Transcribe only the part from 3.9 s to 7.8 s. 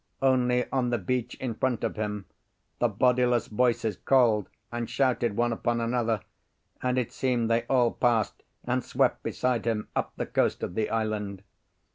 called and shouted one upon another, and it seemed they